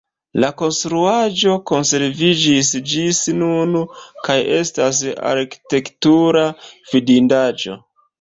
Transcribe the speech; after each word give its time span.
La 0.43 0.47
konstruaĵo 0.59 1.51
konserviĝis 1.71 2.71
ĝis 2.91 3.19
nun 3.41 3.75
kaj 4.29 4.37
estas 4.55 5.03
arkitektura 5.33 6.43
vidindaĵo. 6.95 7.77